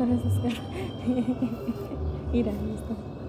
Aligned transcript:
no 0.00 0.06
les 0.06 0.24
Mira, 2.32 2.52
listo. 2.52 3.19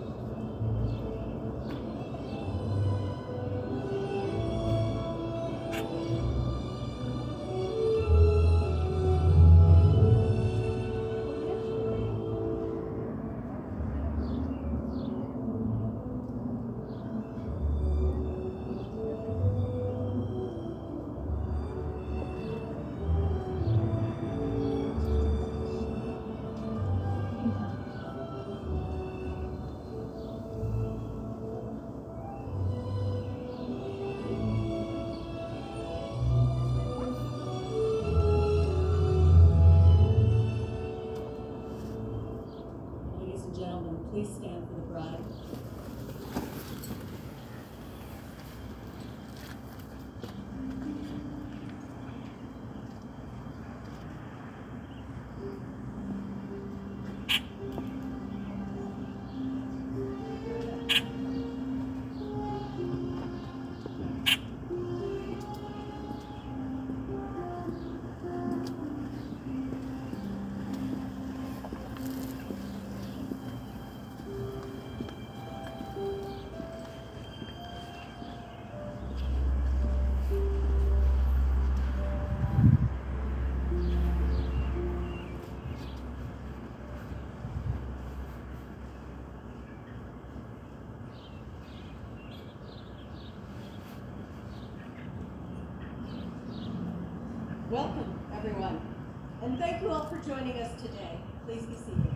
Thank 99.62 99.80
you 99.80 99.92
all 99.92 100.06
for 100.08 100.18
joining 100.28 100.58
us 100.58 100.82
today. 100.82 101.20
Please 101.46 101.62
be 101.68 101.76
seated. 101.76 102.12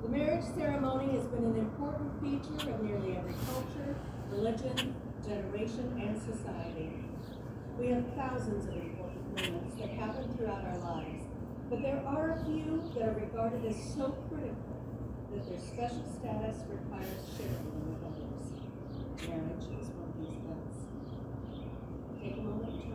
The 0.00 0.08
marriage 0.08 0.44
ceremony 0.54 1.16
has 1.16 1.26
been 1.26 1.44
an 1.44 1.56
important 1.56 2.22
feature 2.22 2.70
of 2.70 2.82
nearly 2.84 3.16
every 3.16 3.34
culture, 3.50 3.96
religion, 4.30 4.94
generation, 5.26 6.00
and 6.00 6.22
society. 6.22 6.92
We 7.76 7.88
have 7.88 8.04
thousands 8.14 8.68
of 8.68 8.76
important 8.76 9.42
moments 9.42 9.74
that 9.80 9.88
happen 9.88 10.36
throughout 10.36 10.64
our 10.66 10.78
lives, 10.78 11.24
but 11.68 11.82
there 11.82 12.00
are 12.06 12.38
a 12.38 12.44
few 12.44 12.80
that 12.94 13.08
are 13.08 13.14
regarded 13.14 13.64
as 13.64 13.74
so 13.92 14.14
critical 14.28 14.54
that 15.32 15.48
their 15.48 15.58
special 15.58 16.04
status 16.20 16.62
requires 16.68 17.26
sharing 17.36 17.54
them 17.54 17.90
with 17.90 18.06
others. 18.06 18.61
Marriage 19.22 19.70
is 19.78 19.86
one 19.94 20.10
of 20.10 20.18
these 20.18 20.34
events. 20.34 20.78
Take 22.18 22.36
a 22.38 22.42
moment 22.42 22.74
to. 22.74 22.92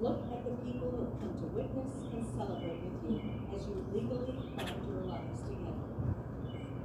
Look 0.00 0.24
at 0.30 0.40
the 0.46 0.54
people 0.62 0.88
who 0.94 1.04
have 1.04 1.18
come 1.18 1.34
to 1.36 1.46
witness 1.58 1.90
and 2.14 2.22
celebrate 2.32 2.80
with 2.80 3.02
you 3.10 3.18
as 3.50 3.66
you 3.66 3.82
legally 3.92 4.30
bind 4.56 4.78
your 4.88 5.02
lives 5.10 5.42
together. 5.42 5.90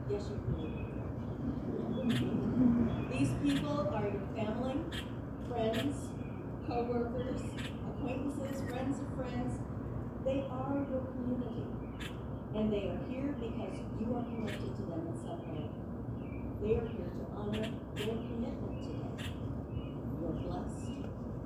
Yes, 0.10 0.34
you 0.34 0.42
can. 0.44 0.84
These 3.14 3.32
people 3.44 3.88
are 3.94 4.08
your 4.12 4.28
family, 4.34 4.82
friends, 5.48 5.96
co-workers, 6.68 7.42
acquaintances, 7.88 8.66
friends 8.68 9.00
of 9.00 9.08
friends. 9.16 9.62
They 10.26 10.44
are 10.50 10.84
your 10.90 11.06
community. 11.16 11.64
And 12.56 12.74
they 12.74 12.90
are 12.90 13.00
here 13.08 13.36
because 13.40 13.78
you 14.02 14.10
are 14.18 14.26
connected 14.26 14.76
to 14.76 14.82
them 14.90 15.06
in 15.08 15.16
some 15.22 15.40
way. 15.54 15.70
They 16.64 16.76
are 16.76 16.88
here 16.88 17.12
to 17.12 17.26
honor 17.36 17.68
your 17.98 18.16
commitment 18.16 18.84
today. 18.84 19.28
You're 20.22 20.32
blessed 20.32 20.96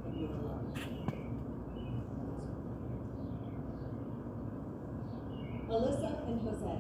and 0.06 0.14
you're 0.14 0.38
loved. 0.46 0.78
Alyssa 5.72 6.12
and 6.28 6.38
Jose, 6.48 6.76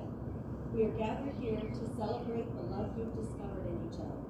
we 0.71 0.83
are 0.85 0.89
gathered 0.89 1.33
here 1.41 1.59
to 1.59 1.83
celebrate 1.97 2.55
the 2.55 2.61
love 2.61 2.91
you've 2.95 3.15
discovered 3.15 3.65
in 3.65 3.89
each 3.89 3.99
other 3.99 4.21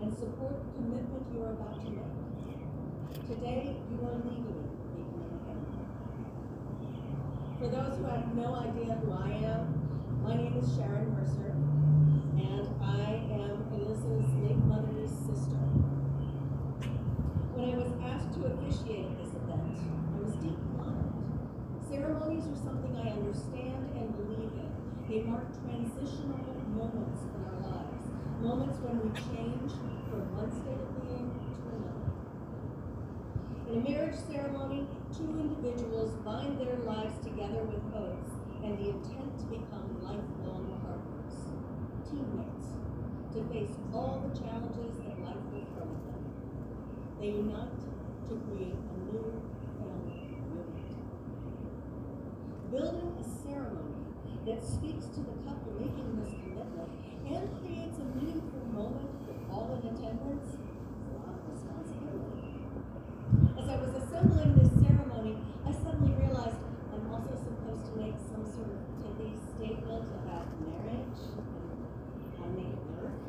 and 0.00 0.16
support 0.16 0.56
the 0.64 0.70
commitment 0.80 1.26
you 1.34 1.42
are 1.42 1.52
about 1.52 1.76
to 1.84 1.90
make. 1.90 3.28
Today, 3.28 3.76
you 3.90 3.98
are 4.08 4.16
legally 4.16 4.72
becoming 4.96 5.28
a 5.28 5.40
family. 5.44 5.84
For 7.60 7.68
those 7.68 7.98
who 7.98 8.04
have 8.06 8.34
no 8.34 8.54
idea 8.54 8.94
who 9.04 9.12
I 9.12 9.44
am, 9.44 9.62
my 10.24 10.36
name 10.36 10.56
is 10.56 10.74
Sharon 10.74 11.12
Mercer, 11.12 11.52
and 12.34 12.66
I 12.82 13.22
am 13.30 13.62
Alyssa's 13.72 14.34
late 14.42 14.58
mother's 14.66 15.10
sister. 15.26 15.60
When 17.54 17.70
I 17.70 17.76
was 17.78 17.92
asked 18.02 18.32
to 18.34 18.46
officiate 18.50 19.16
this 19.18 19.30
event, 19.34 19.78
I 19.78 20.18
was 20.18 20.34
deeply 20.42 20.74
honored. 20.80 21.14
Ceremonies 21.88 22.46
are 22.50 22.51
something 22.62 22.94
I 22.96 23.10
understand 23.10 23.90
and 23.98 24.14
believe 24.14 24.54
in. 24.54 24.70
They 25.08 25.22
mark 25.26 25.50
transitional 25.66 26.38
moments 26.78 27.26
in 27.26 27.42
our 27.42 27.58
lives, 27.58 28.06
moments 28.40 28.78
when 28.80 29.02
we 29.02 29.10
change 29.18 29.72
from 30.08 30.22
one 30.38 30.50
state 30.50 30.78
of 30.78 30.90
being 31.02 31.26
to 31.34 31.62
another. 31.74 32.14
In 33.66 33.74
a 33.76 33.82
marriage 33.82 34.20
ceremony, 34.30 34.86
two 35.10 35.26
individuals 35.26 36.14
bind 36.24 36.60
their 36.62 36.78
lives 36.86 37.18
together 37.26 37.66
with 37.66 37.82
oaths 37.92 38.32
and 38.62 38.78
the 38.78 38.94
intent 38.94 39.32
to 39.42 39.46
become 39.50 39.98
lifelong 40.00 40.70
partners, 40.86 41.36
teammates, 42.06 42.78
to 43.34 43.42
face 43.50 43.74
all 43.92 44.22
the 44.22 44.32
challenges 44.38 44.94
that 45.02 45.18
life 45.26 45.42
will 45.50 45.66
throw 45.74 45.90
at 45.90 46.02
them. 46.06 46.22
They 47.18 47.30
unite 47.42 47.82
to 48.30 48.34
create 48.46 48.78
a 48.78 48.96
new 49.10 49.42
family 49.78 50.30
unit. 50.30 50.92
Building 52.72 53.12
a 53.20 53.26
ceremony 53.44 54.00
that 54.48 54.64
speaks 54.64 55.04
to 55.12 55.20
the 55.20 55.36
couple 55.44 55.76
making 55.76 56.08
this 56.24 56.32
commitment 56.40 56.88
and 57.28 57.44
creates 57.60 58.00
a 58.00 58.06
meaningful 58.16 58.64
moment 58.72 59.12
for 59.28 59.36
all 59.52 59.76
in 59.76 59.92
attendance 59.92 60.56
is 60.56 61.04
a 61.04 61.20
lot 61.20 61.36
of 61.36 61.44
responsibility. 61.52 62.64
As 63.60 63.68
I 63.68 63.76
was 63.76 63.92
assembling 63.92 64.56
this 64.56 64.72
ceremony, 64.80 65.36
I 65.68 65.76
suddenly 65.84 66.16
realized 66.16 66.56
I'm 66.96 67.12
also 67.12 67.36
supposed 67.36 67.92
to 67.92 67.94
make 68.00 68.16
some 68.32 68.48
sort 68.48 68.72
of 68.72 68.80
pithy 69.04 69.36
statement 69.52 70.08
about 70.24 70.48
marriage 70.64 71.20
and 71.28 71.76
how 72.40 72.48
make 72.56 72.72
it 72.72 72.88
work. 72.96 73.20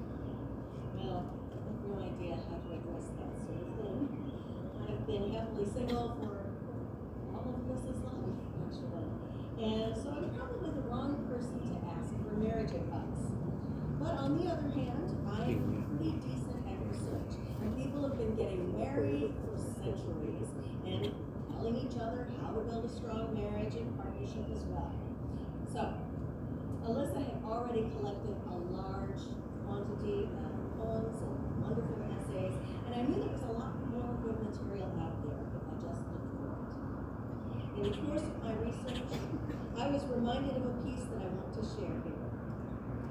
Well, 0.96 1.20
I 1.52 1.60
have 1.68 1.80
no 1.84 2.00
idea 2.00 2.40
how 2.48 2.64
to 2.64 2.70
address 2.80 3.12
that 3.20 3.32
sort 3.44 3.60
of 3.60 3.76
thing. 3.76 4.08
I've 4.88 5.04
been 5.04 5.36
happily 5.36 5.68
single 5.68 6.16
for 6.16 6.32
all 7.36 7.44
of 7.44 7.60
Chris's 7.68 8.00
life, 8.08 8.40
actually. 8.72 9.23
And 9.64 9.96
so 9.96 10.12
I'm 10.12 10.28
probably 10.36 10.76
the 10.76 10.84
wrong 10.92 11.24
person 11.32 11.56
to 11.72 11.76
ask 11.96 12.12
for 12.20 12.36
marriage 12.36 12.76
advice. 12.76 13.32
But 13.96 14.20
on 14.20 14.36
the 14.36 14.52
other 14.52 14.68
hand, 14.76 15.08
I 15.24 15.56
am 15.56 15.88
pretty 15.88 16.20
decent 16.20 16.60
at 16.68 16.76
research. 16.92 17.40
And 17.64 17.72
people 17.80 18.04
have 18.04 18.20
been 18.20 18.36
getting 18.36 18.76
married 18.76 19.32
for 19.40 19.56
centuries 19.80 20.52
and 20.84 21.16
telling 21.48 21.80
each 21.80 21.96
other 21.96 22.28
how 22.44 22.52
to 22.52 22.60
build 22.68 22.84
a 22.84 22.92
strong 22.92 23.32
marriage 23.32 23.80
and 23.80 23.88
partnership 23.96 24.44
as 24.52 24.68
well. 24.68 24.92
So, 25.72 25.96
Alyssa 26.84 27.24
had 27.24 27.40
already 27.48 27.88
collected 27.96 28.36
a 28.44 28.56
large 28.68 29.24
quantity 29.64 30.28
of 30.44 30.52
poems 30.76 31.24
and 31.24 31.40
wonderful 31.64 32.04
essays, 32.20 32.60
and 32.84 32.92
I 32.92 33.08
knew 33.08 33.16
there 33.16 33.32
was 33.32 33.48
a 33.48 33.56
lot 33.56 33.80
more 33.96 34.12
good 34.28 34.44
material 34.44 34.92
out 35.00 35.16
there 35.24 35.40
if 35.40 35.64
I 35.64 35.76
just 35.80 36.04
looked 36.12 36.36
for 36.36 36.52
it. 36.52 37.64
In 37.84 37.92
the 37.92 37.98
course 38.00 38.24
of 38.24 38.40
my 38.40 38.56
research, 38.64 39.04
I 39.76 39.92
was 39.92 40.08
reminded 40.08 40.56
of 40.56 40.72
a 40.72 40.76
piece 40.88 41.04
that 41.04 41.20
I 41.20 41.28
want 41.36 41.52
to 41.52 41.64
share 41.68 42.00
here. 42.08 42.32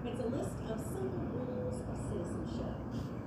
It's 0.01 0.17
a 0.17 0.33
list 0.33 0.57
of 0.65 0.81
simple 0.81 1.29
rules 1.29 1.85
of 1.85 1.97
citizenship. 2.09 2.73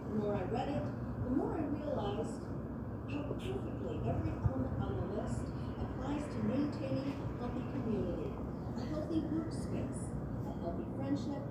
The 0.10 0.16
more 0.26 0.42
I 0.42 0.46
read 0.50 0.74
it, 0.74 0.82
the 0.82 1.32
more 1.38 1.54
I 1.54 1.62
realized 1.70 2.42
how 3.14 3.30
perfectly 3.30 3.94
every 4.10 4.34
element 4.42 4.74
on 4.82 4.98
the 4.98 5.22
list 5.22 5.46
applies 5.78 6.26
to 6.34 6.38
maintaining 6.50 7.14
a 7.14 7.30
healthy 7.38 7.62
community, 7.78 8.34
a 8.34 8.82
healthy 8.90 9.22
workspace, 9.30 10.02
a 10.50 10.52
healthy 10.66 10.88
friendship, 10.98 11.46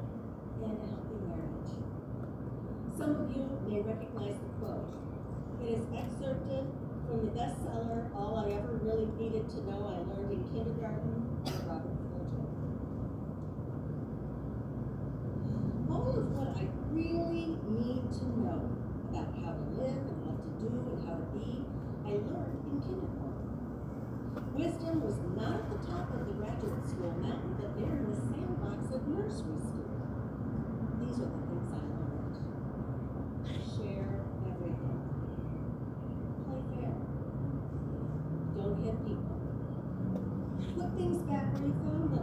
and 0.58 0.74
a 0.74 0.86
healthy 0.90 1.18
marriage. 1.22 1.70
Some 2.98 3.14
of 3.14 3.30
you 3.30 3.46
may 3.70 3.78
recognize 3.78 4.42
the 4.42 4.50
quote. 4.58 4.90
It 5.62 5.78
is 5.78 5.86
excerpted 5.94 6.66
from 7.14 7.26
the 7.26 7.32
bestseller, 7.38 8.10
All 8.16 8.42
I 8.42 8.50
Ever 8.58 8.74
Really 8.82 9.06
Needed 9.14 9.48
to 9.50 9.62
Know 9.70 9.86
I 9.86 10.02
Learned 10.02 10.34
in 10.34 10.42
Kindergarten 10.50 11.14
by 11.46 11.54
Robert 11.62 11.94
Fulghum. 12.10 12.50
All 15.94 16.10
of 16.10 16.26
what 16.34 16.58
I 16.58 16.66
really 16.90 17.54
need 17.70 18.02
to 18.18 18.24
know 18.42 18.66
about 19.14 19.30
how 19.38 19.54
to 19.54 19.62
live 19.78 19.94
and 19.94 20.18
what 20.26 20.42
to 20.42 20.50
do 20.58 20.74
and 20.74 20.98
how 21.06 21.14
to 21.14 21.26
be, 21.38 21.62
I 22.02 22.18
learned 22.18 22.58
in 22.66 22.82
kindergarten. 22.82 23.46
Wisdom 24.58 24.98
was 24.98 25.14
not 25.38 25.62
at 25.62 25.70
the 25.70 25.78
top 25.86 26.10
of 26.18 26.26
the 26.26 26.34
graduate 26.34 26.82
school 26.82 27.14
mountain, 27.22 27.54
but 27.62 27.78
there 27.78 27.94
in 27.94 28.10
the 28.10 28.18
sandbox 28.26 28.90
of 28.90 29.06
nursery 29.06 29.62
school. 29.62 30.02
These 30.98 31.22
are 31.22 31.30
the 31.30 31.42
things 31.46 31.70
I 31.70 31.78
learned. 31.78 32.42
Share 33.62 34.18
everything. 34.50 34.98
Play 36.46 36.62
fair. 36.74 36.94
Don't 38.56 38.78
hit 38.84 38.94
people. 39.06 39.38
Put 40.78 40.90
back 41.54 41.62
found. 41.62 42.18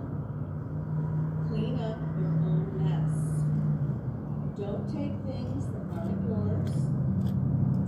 Clean 1.48 1.75
up 1.80 2.00
your 2.19 2.36
own 2.51 2.66
mess. 2.80 3.16
Don't 4.60 4.86
take 4.92 5.16
things 5.24 5.66
that 5.72 5.86
aren't 5.95 6.22
yours. 6.28 6.75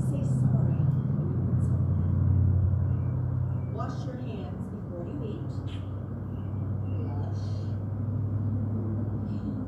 Say 0.07 0.23
sorry 0.23 0.79
when 0.87 1.27
you 1.27 1.43
hurt 1.43 1.63
somebody. 1.67 2.15
Wash 3.75 3.97
your 4.05 4.19
hands 4.23 4.63
before 4.71 5.03
you 5.03 5.17
eat. 5.35 5.51
Blush. 6.87 7.45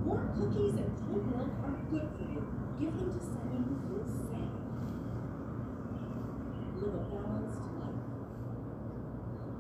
Warm 0.06 0.28
cookies 0.36 0.76
and 0.80 0.92
cold 1.04 1.26
milk 1.28 1.54
are 1.64 1.76
good 1.92 2.08
for 2.16 2.24
you. 2.24 2.42
Give 2.80 2.94
them 2.96 3.10
to 3.12 3.20
someone 3.20 3.64
who 3.68 3.76
feels 3.88 4.12
safe. 4.30 4.56
Live 6.82 6.94
a 6.94 7.04
balanced 7.12 7.66
life. 7.80 8.04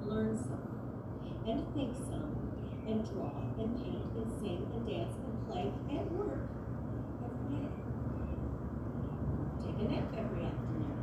Learn 0.05 0.37
some 0.37 0.75
and 1.47 1.73
think 1.73 1.95
some 1.95 2.31
and 2.87 3.03
draw 3.09 3.31
and 3.59 3.75
paint 3.77 4.05
and 4.17 4.31
sing 4.39 4.61
and 4.73 4.87
dance 4.87 5.15
and 5.15 5.47
play 5.47 5.71
and 5.89 6.11
work 6.17 6.49
every 7.25 7.57
day. 7.57 7.69
Take 9.63 9.79
a 9.79 9.91
nap 9.91 10.07
every 10.17 10.45
afternoon. 10.45 10.97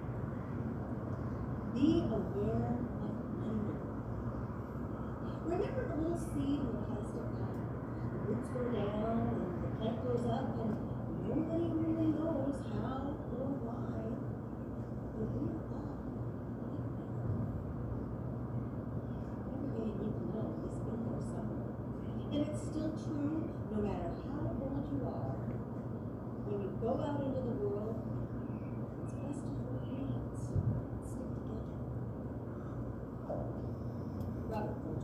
Be 1.74 2.04
aware 2.06 2.78
of 2.78 3.22
wonder. 3.52 3.76
Remember 5.44 5.82
the 5.88 5.96
little 6.02 6.18
seed 6.18 6.60
in 6.60 6.70
the 6.72 6.82
plastic 6.88 7.26
cup? 7.38 7.56
The 8.12 8.18
roots 8.26 8.48
go 8.48 8.62
down 8.70 9.28
and 9.30 9.62
the 9.62 9.70
plant 9.78 9.96
goes 10.04 10.24
up 10.26 10.46
and 10.62 10.72
nobody 11.28 11.68
really 11.70 12.10
knows 12.16 12.56
how 12.72 13.10
or 13.10 13.50
why. 13.62 14.10
But 15.12 15.28
we 15.34 15.50
are 15.50 15.66
all 15.70 15.92
Everything 19.52 19.88
you 19.88 20.02
need 20.02 20.14
to 20.16 20.24
know 20.32 20.48
is 20.64 20.76
in 20.82 20.98
there 21.06 21.22
somewhere. 21.22 21.74
And 22.32 22.40
it's 22.46 22.60
still 22.62 22.90
true, 23.04 23.50
no 23.70 23.78
matter 23.82 24.10
how 24.24 24.48
old 24.62 24.81
you 24.92 25.00
are. 25.08 25.32
When 26.44 26.60
you 26.60 26.70
go 26.80 27.00
out 27.00 27.24
into 27.24 27.40
the 27.40 27.56
world, 27.64 27.96
it's 29.02 29.14
best 29.16 29.40
to 29.40 29.50
hold 29.56 29.80
hands, 29.88 30.52
stick 31.08 31.28
together. 31.32 31.64
Robert 34.52 34.76
was. 34.84 35.00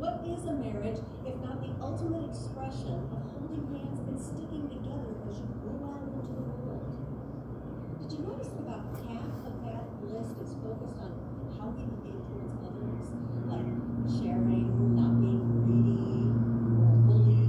What 0.00 0.16
is 0.24 0.44
a 0.48 0.54
marriage 0.56 1.00
if 1.28 1.36
not 1.44 1.60
the 1.60 1.72
ultimate 1.80 2.24
expression 2.28 3.04
of 3.12 3.20
holding 3.36 3.64
hands 3.72 4.00
and 4.08 4.16
sticking 4.16 4.68
together 4.68 5.12
as 5.28 5.36
you 5.40 5.48
go 5.60 5.72
out 5.92 6.02
into 6.08 6.32
the 6.40 6.44
world? 6.64 6.88
Did 8.00 8.08
you 8.12 8.20
notice 8.24 8.48
that 8.48 8.64
about 8.64 8.84
half 9.08 9.32
of 9.44 9.54
that 9.64 9.84
list 10.08 10.36
is 10.40 10.56
focused 10.60 10.98
on 11.00 11.12
how 11.56 11.68
we 11.72 11.84
behave 11.84 12.20
towards 12.28 12.56
others, 12.64 13.08
like 13.48 13.68
sharing, 14.12 14.68
not 14.96 15.20
being 15.20 15.40
greedy 15.64 16.28
or 16.76 16.84
a 16.84 16.96
bully, 17.08 17.48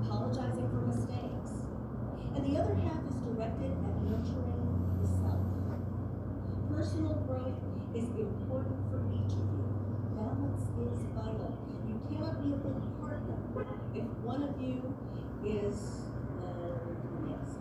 apologizing 0.00 0.68
for 0.72 0.82
mistakes, 0.88 1.52
and 2.34 2.40
the 2.46 2.56
other 2.56 2.74
half 2.86 3.00
is 3.10 3.16
directed 3.26 3.72
at 3.74 3.94
nurturing 4.08 4.64
the 5.02 5.06
self. 5.20 5.44
Personal 6.72 7.20
growth 7.28 7.58
is 7.94 8.04
important 8.16 8.80
for 8.88 9.00
each 9.12 9.32
of 9.36 9.44
you. 9.52 9.68
Balance 10.16 10.64
is 10.80 11.04
vital. 11.12 11.52
You 11.86 12.00
cannot 12.08 12.40
be 12.42 12.52
a 12.52 12.56
good 12.56 12.80
partner 13.00 13.36
if 13.94 14.04
one 14.20 14.42
of 14.42 14.60
you 14.60 14.82
is, 15.44 16.04
uh, 16.42 16.76
yes. 17.30 17.56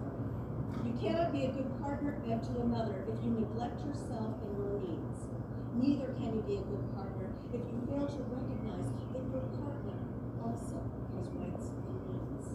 You 0.83 0.93
cannot 0.99 1.31
be 1.31 1.45
a 1.45 1.51
good 1.51 1.69
partner 1.81 2.05
to 2.45 2.61
another 2.61 3.05
if 3.07 3.23
you 3.23 3.31
neglect 3.31 3.79
yourself 3.85 4.35
and 4.43 4.53
your 4.59 4.75
needs. 4.81 5.19
Neither 5.73 6.11
can 6.19 6.35
you 6.35 6.43
be 6.43 6.59
a 6.59 6.65
good 6.67 6.85
partner 6.93 7.31
if 7.53 7.61
you 7.63 7.77
fail 7.87 8.05
to 8.05 8.21
recognize 8.27 8.91
that 8.91 9.23
your 9.31 9.45
partner 9.55 9.97
also 10.43 10.83
has 11.15 11.25
rights 11.39 11.71
and 11.71 11.97
needs. 12.11 12.47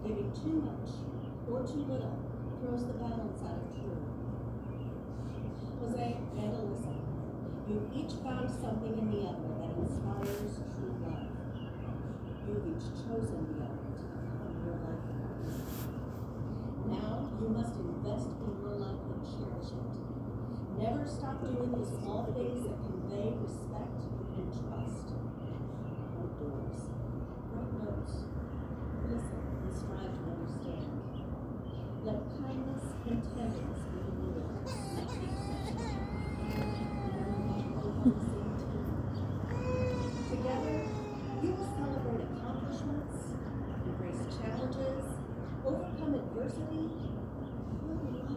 Giving 0.00 0.32
too 0.32 0.64
much 0.64 0.90
or 1.46 1.60
too 1.62 1.84
little 1.86 2.18
throws 2.58 2.86
the 2.86 2.96
balance 2.96 3.38
out 3.44 3.62
of 3.62 3.68
true. 3.76 4.00
Jose 5.82 6.16
and 6.40 6.52
Alyssa, 6.56 6.96
you've 7.68 7.90
each 7.94 8.16
found 8.24 8.48
something 8.48 8.96
in 8.96 9.10
the 9.10 9.28
other 9.28 9.50
that 9.60 9.76
inspires. 9.76 10.71
Each 12.72 12.88
chosen 13.04 13.44
the 13.52 13.68
to 13.68 14.04
become 14.16 14.56
your 14.64 14.80
life 14.80 15.04
partner. 15.12 15.60
Now 16.88 17.28
you 17.36 17.48
must 17.52 17.76
invest 17.76 18.32
in 18.32 18.52
your 18.64 18.76
life 18.80 19.04
and 19.12 19.20
cherish 19.28 19.76
it. 19.76 19.92
Never 20.80 21.04
stop 21.04 21.44
doing 21.44 21.68
the 21.68 21.84
small 21.84 22.32
things 22.32 22.64
that 22.64 22.80
convey 22.80 23.36
respect 23.44 24.08
and 24.08 24.48
trust. 24.56 25.12
Open 26.16 26.32
doors. 26.40 26.80
Write 27.52 27.72
notes. 27.76 28.24
Listen 29.04 29.44
and 29.52 29.72
strive 29.76 30.16
to 30.16 30.24
understand. 30.32 30.96
Let 32.08 32.24
kindness 32.40 32.84
and 33.04 33.20
tenderness 33.20 33.84
be 33.92 34.00
the 34.00 34.12
rule 34.16 34.42
you 41.42 41.50
will 41.50 41.66
celebrate 41.76 42.22
accomplishments, 42.22 43.34
embrace 43.84 44.22
challenges, 44.38 45.04
overcome 46.02 46.14
adversity, 46.14 46.88
life, 47.86 48.30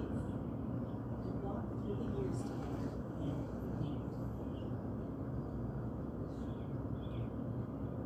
and 1.25 1.43
walk 1.43 1.65
through 1.81 1.95
the 1.95 2.05
years 2.13 2.39
together. 2.45 2.93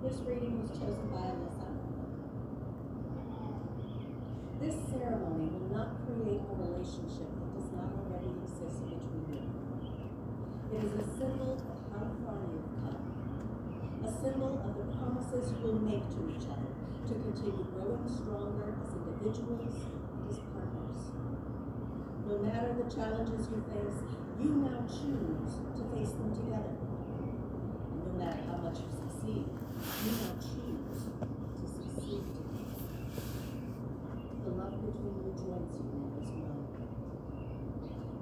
This 0.03 0.17
reading 0.25 0.61
was 0.61 0.69
chosen 0.71 1.07
by 1.11 1.35
Alyssa. 1.35 1.67
This 4.59 4.75
ceremony 4.91 5.49
will 5.51 5.69
not 5.75 5.89
create 6.07 6.39
a 6.39 6.55
relationship 6.55 7.27
that 7.27 7.53
does 7.55 7.71
not 7.75 7.91
already 7.99 8.31
exist 8.43 8.83
between 8.87 9.27
you. 9.27 9.43
It 10.71 10.83
is 10.83 10.93
a 10.93 11.05
symbol 11.17 11.59
of 11.59 11.79
how 11.91 12.07
far 12.23 12.39
you've 12.47 12.71
come. 12.79 13.03
A 14.05 14.11
symbol 14.11 14.61
of 14.63 14.71
the 14.77 14.87
promises 14.95 15.51
you 15.51 15.67
will 15.67 15.79
make 15.79 16.07
to 16.15 16.31
each 16.31 16.47
other 16.47 16.71
to 17.07 17.13
continue 17.13 17.65
growing 17.73 18.07
stronger 18.07 18.75
as 18.85 19.08
individuals 19.19 19.75
as 20.29 20.39
partners. 20.55 21.11
No 22.25 22.39
matter 22.39 22.71
the 22.71 22.87
challenges 22.87 23.49
you 23.51 23.59
face, 23.67 23.99
you 24.39 24.49
now 24.63 24.79
choose 24.87 25.59
to 25.75 25.83
face 25.91 26.15
them 26.15 26.31
together. 26.31 26.79
And 26.79 27.99
no 28.07 28.13
matter 28.15 28.39
how 28.47 28.57
much 28.63 28.79
you 28.79 28.87
succeed, 28.87 29.43
you 29.43 30.11
now 30.23 30.39
choose 30.39 31.11
to 31.11 31.65
succeed 31.67 32.23
together. 32.31 32.79
The 34.45 34.51
love 34.55 34.79
between 34.87 35.15
you 35.19 35.35
joins 35.35 35.75
you 35.75 35.83
now 35.99 36.15
as 36.15 36.31
one. 36.39 36.63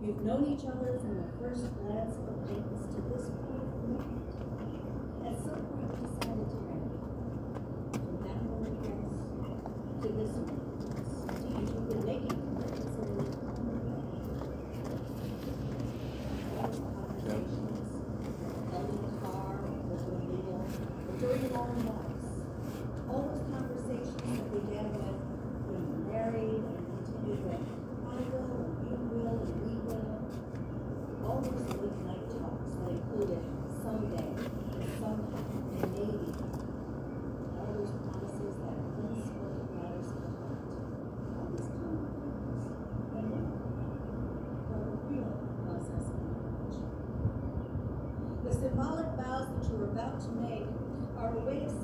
You've 0.02 0.22
known 0.26 0.50
each 0.50 0.66
other 0.66 0.98
from 0.98 1.22
the 1.22 1.30
first 1.38 1.70
glance 1.78 2.18
of 2.18 2.26
acquaintance 2.26 2.90
to 2.96 3.02
this 3.14 3.30
point 3.46 4.27
we're 49.78 49.86
about 49.86 50.20
to 50.20 50.30
make 50.42 50.66
are 51.20 51.30
a 51.30 51.40
way 51.42 51.64
of 51.64 51.77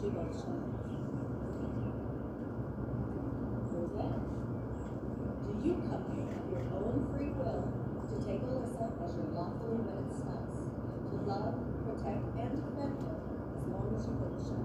She 0.00 0.08
got 0.08 0.32
shot. 0.32 0.56
Do 5.44 5.52
you 5.60 5.74
come 5.84 6.04
here 6.16 6.32
of 6.40 6.48
your 6.48 6.64
own 6.72 7.04
free 7.12 7.28
will 7.36 7.68
to 8.08 8.16
take 8.24 8.40
Alyssa 8.48 8.88
as 9.04 9.12
your 9.12 9.28
lawfully 9.36 9.76
wedded 9.84 10.08
spouse, 10.16 10.72
to 11.04 11.16
love, 11.28 11.52
protect, 11.84 12.24
and 12.32 12.48
defend 12.48 12.96
her 12.96 13.20
as 13.60 13.64
long 13.68 13.92
as 13.92 14.08
you 14.08 14.16
both 14.16 14.40
shall 14.40 14.64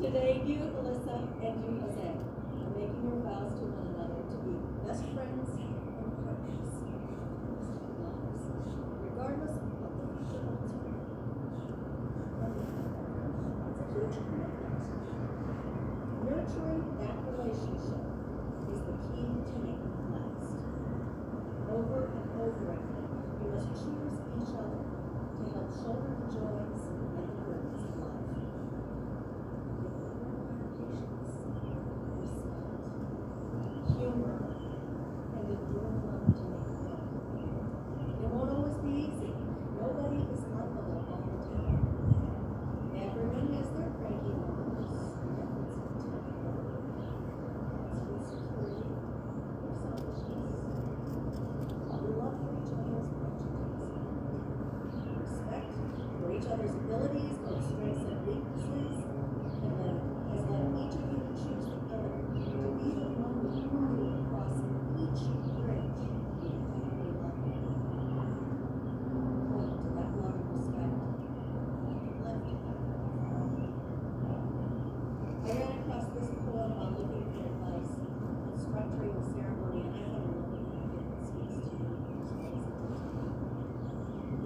Today, 0.00 0.40
you, 0.46 0.72
Alyssa, 0.72 1.20
and 1.44 1.56
you, 1.60 1.72
Jose, 1.84 2.16
are 2.16 2.72
making 2.72 3.04
your 3.04 3.20
vows 3.28 3.52
to 3.60 3.68
one 3.68 3.92
another 3.92 4.24
to 4.24 4.36
be 4.40 4.56
best 4.88 5.04
friends 5.12 5.69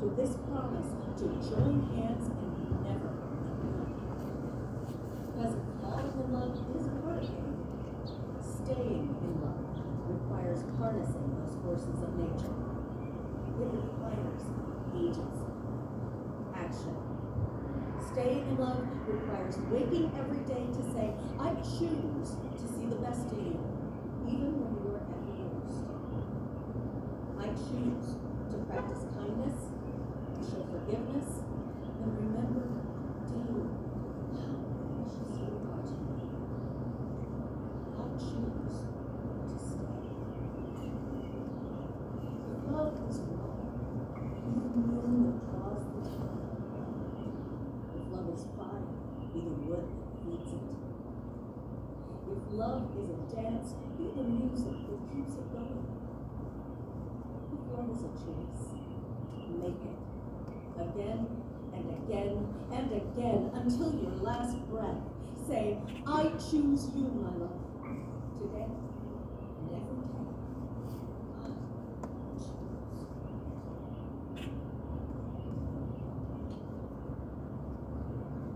to 0.00 0.08
this 0.16 0.32
promise 0.48 0.88
to 1.12 1.28
join 1.44 1.84
hands 1.92 2.32
and 2.32 2.50
never 2.80 3.12
Because 5.28 5.60
falling 5.84 6.08
in 6.16 6.32
love 6.32 6.56
is 6.72 6.86
a 6.88 6.96
hurricane, 7.04 7.60
staying 8.40 9.12
in 9.20 9.32
love 9.44 9.60
requires 10.08 10.64
harnessing 10.80 11.28
those 11.36 11.52
forces 11.60 12.00
of 12.00 12.16
nature. 12.16 12.56
It 13.60 13.68
requires 13.76 14.40
agency, 14.96 15.52
action. 16.56 16.96
Staying 18.00 18.48
in 18.48 18.56
love 18.56 18.88
requires 19.04 19.58
waking 19.68 20.12
every 20.16 20.40
day 20.48 20.64
to 20.64 20.82
say, 20.96 21.12
I 21.38 21.52
choose 21.60 22.40
to 22.40 22.66
see 22.72 22.88
the 22.88 22.96
best 23.04 23.28
in 23.36 23.52
you, 23.52 23.60
even 24.32 24.64
when 24.64 24.72
you 24.80 24.96
are 24.96 25.04
at 25.04 25.28
your 25.28 25.44
worst. 25.60 25.84
I 27.36 27.52
choose 27.52 28.16
to 28.48 28.56
practice 28.64 29.04
kindness 29.12 29.79
forgiveness, 30.90 31.30
and 32.02 32.10
remember 32.18 32.66
daily 33.30 33.70
how 34.34 34.58
precious 34.90 35.30
you 35.38 35.54
are 35.70 35.82
to 35.86 35.94
me. 36.02 36.18
I 37.94 38.10
choose 38.18 38.74
to 39.46 39.56
stay. 39.70 40.02
If 42.50 42.60
love 42.74 42.98
is 43.08 43.18
wrong, 43.22 43.70
even 44.50 44.82
then 44.90 45.14
that 45.30 45.38
draws 45.46 45.84
the 45.94 46.02
tide. 46.10 46.58
If 47.94 48.04
love 48.10 48.28
is 48.34 48.42
fire, 48.58 48.90
be 49.32 49.40
the 49.46 49.54
wood 49.70 49.86
that 49.86 50.10
feeds 50.26 50.50
it. 50.58 50.66
If 52.34 52.42
love 52.50 52.82
is 52.98 53.08
a 53.10 53.18
dance, 53.36 53.68
be 53.96 54.06
the 54.16 54.24
music 54.26 54.78
that 54.90 55.00
keeps 55.14 55.34
it 55.38 55.46
going. 55.54 55.86
If 57.54 57.62
love 57.78 57.88
is 57.94 58.02
a 58.02 58.10
chase, 58.18 58.66
make 59.54 59.84
it. 59.86 60.09
Again 61.00 61.26
and 61.72 61.84
again 62.04 62.54
and 62.72 62.92
again 62.92 63.50
until 63.54 63.90
your 64.02 64.12
last 64.20 64.56
breath. 64.68 65.00
Say, 65.48 65.78
I 66.06 66.24
choose 66.36 66.90
you, 66.94 67.08
my 67.24 67.32
love. 67.40 67.56
Today 68.36 68.68
and 68.68 69.70
every 69.72 69.96
day. 69.96 70.28
I 71.40 71.48
choose. 72.36 72.44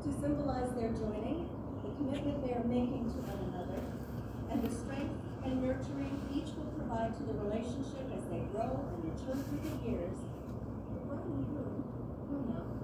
To 0.04 0.08
symbolize 0.20 0.70
their 0.74 0.92
joining, 0.92 1.48
the 1.82 1.88
commitment 1.96 2.46
they 2.46 2.52
are 2.52 2.64
making 2.64 3.08
to 3.08 3.18
one 3.24 3.40
another, 3.54 3.80
and 4.52 4.62
the 4.62 4.68
strength 4.68 5.16
and 5.44 5.62
nurturing 5.62 6.20
each 6.34 6.52
will 6.58 6.68
provide 6.76 7.16
to 7.16 7.22
the 7.22 7.32
relationship 7.40 8.04
as 8.12 8.24
they 8.28 8.44
grow 8.52 8.84
and 8.84 9.00
mature 9.00 9.32
through 9.32 9.64
the 9.64 9.88
years, 9.88 10.18
the 12.46 12.83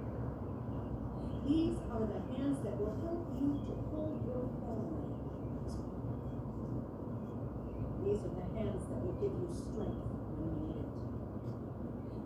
These 1.47 1.77
are 1.89 2.05
the 2.05 2.21
hands 2.37 2.61
that 2.61 2.77
will 2.77 2.93
help 3.01 3.25
you 3.41 3.49
to 3.65 3.73
hold 3.89 4.21
your 4.29 4.45
family. 4.61 5.09
These 8.05 8.21
are 8.21 8.35
the 8.37 8.47
hands 8.53 8.85
that 8.85 8.99
will 9.01 9.17
give 9.17 9.33
you 9.41 9.49
strength 9.49 10.05
when 10.37 10.45
you 10.45 10.53
need 10.61 10.77
it. 10.77 10.91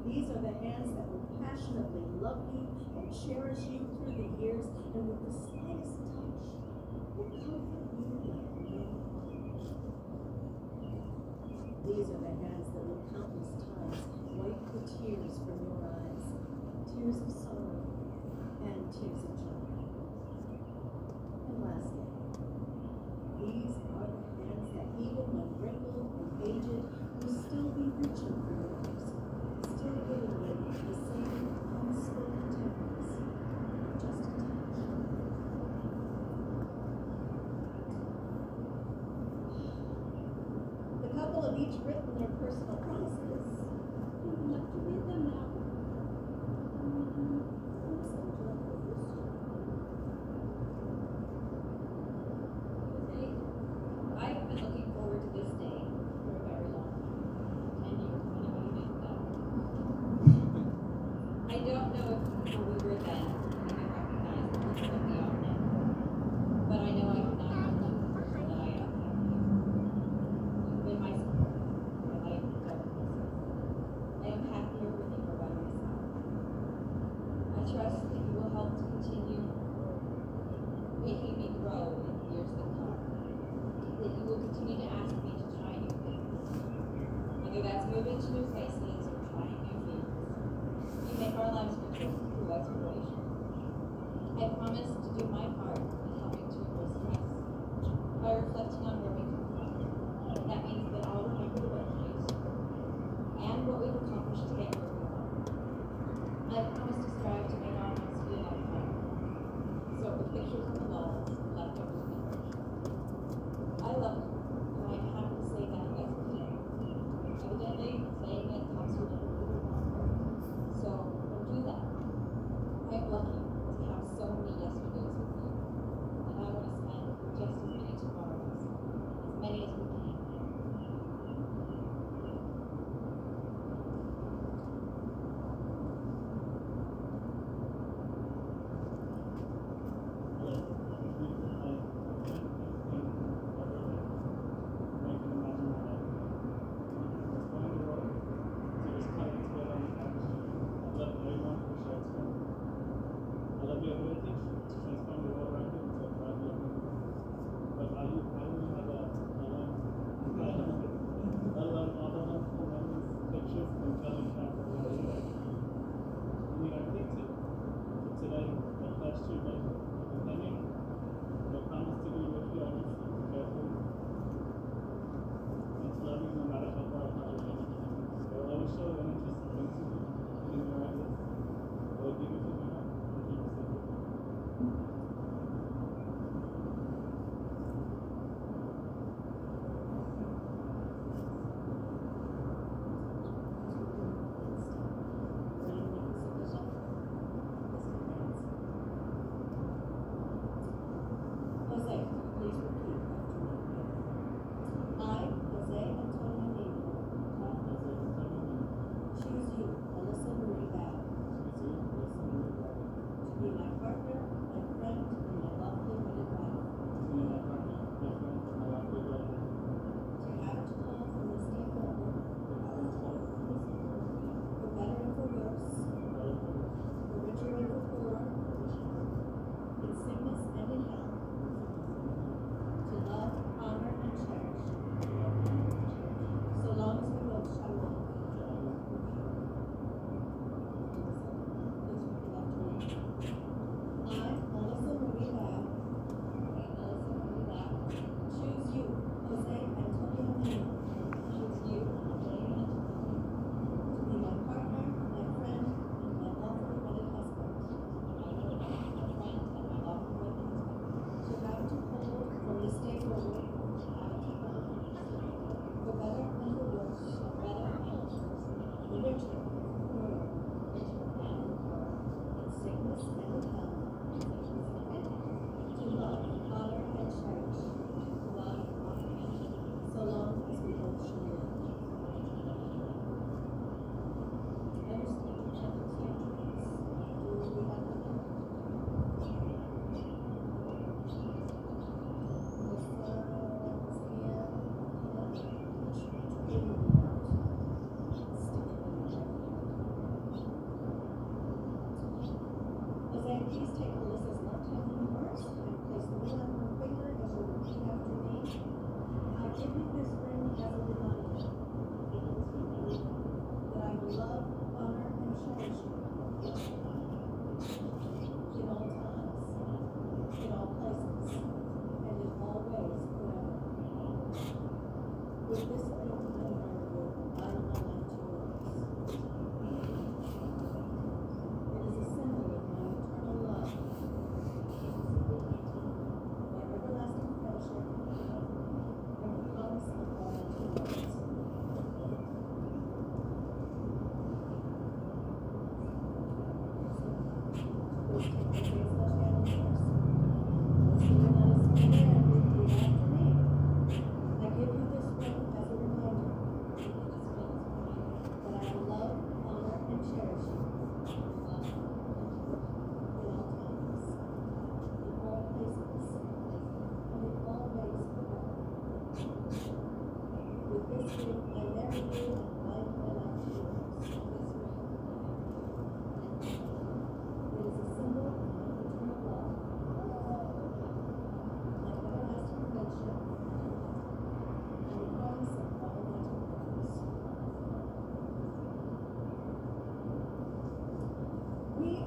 These 0.03 0.27
are 0.35 0.41
the 0.43 0.55
hands 0.59 0.91
that 0.99 1.07
will 1.07 1.23
passionately 1.39 2.03
love 2.19 2.43
you 2.51 2.67
and 2.99 3.07
cherish 3.11 3.63
you 3.71 3.87
through 4.03 4.19
the 4.19 4.29
years 4.43 4.67
and 4.67 5.07
with 5.07 5.23
the 5.23 5.31
slightest 5.31 5.95
touch 6.11 6.45
will 7.15 7.31
comfort 7.31 7.87
you 7.95 8.35
like 8.35 8.51
no 8.67 8.83
other. 8.83 9.15
These 11.87 12.09
are 12.11 12.19
the 12.19 12.35
hands 12.43 12.64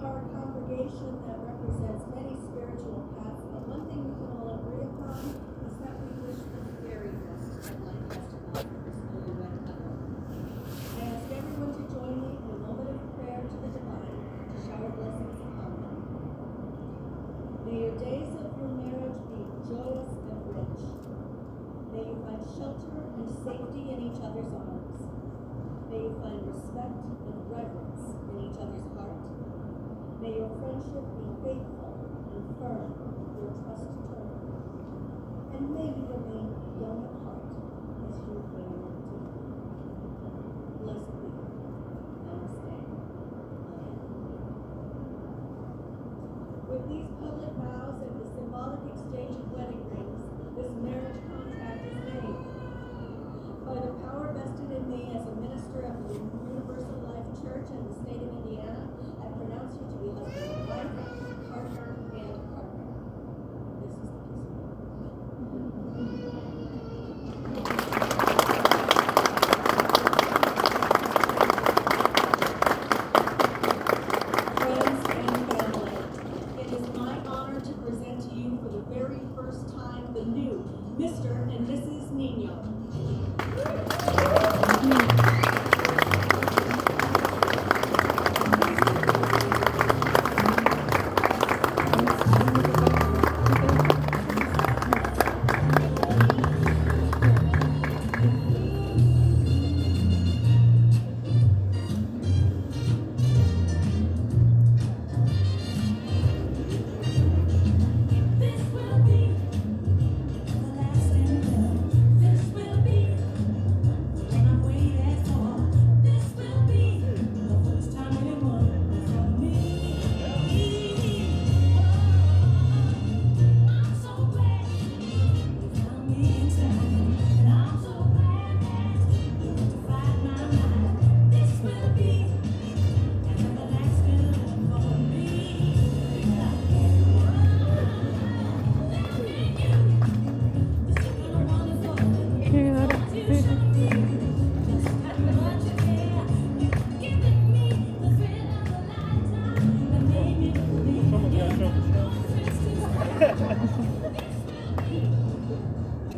are 0.05 0.19
a 0.19 0.29
congregation 0.31 1.11
that 1.27 1.39
represents 1.43 2.05
many 2.15 2.39
spiritual 2.39 3.03
paths, 3.19 3.43
but 3.51 3.67
one 3.67 3.83
thing 3.91 4.07
we 4.07 4.15
can 4.15 4.31
all 4.39 4.55
agree 4.55 4.87
upon 4.87 5.19
is 5.67 5.75
that 5.83 5.95
we 5.99 6.09
wish 6.23 6.39
for 6.39 6.63
the 6.63 6.75
very 6.87 7.11
best 7.27 7.67
of 7.67 7.83
Lancaster. 7.83 8.38
in 57.71 57.85
the 57.85 57.95
state 58.03 58.23
of 58.23 58.38